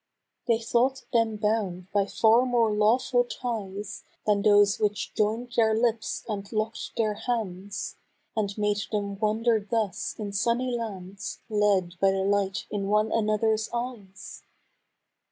They 0.47 0.57
thought 0.57 1.05
them 1.13 1.35
bound 1.35 1.91
by 1.91 2.07
far 2.07 2.43
more 2.43 2.71
lawful 2.73 3.23
ties 3.23 4.03
Than 4.25 4.41
those 4.41 4.79
which 4.79 5.13
join'd 5.13 5.51
their 5.55 5.75
lips 5.75 6.25
and 6.27 6.51
lock'd 6.51 6.93
their 6.97 7.13
hands, 7.13 7.97
And 8.35 8.57
made 8.57 8.81
them 8.91 9.19
wander 9.19 9.59
thus 9.63 10.15
in 10.17 10.33
sunny 10.33 10.75
lands 10.75 11.41
Led 11.51 11.99
by 11.99 12.09
the 12.09 12.23
light 12.23 12.65
in 12.71 12.87
one 12.87 13.11
another's 13.11 13.69
eyes 13.71 14.41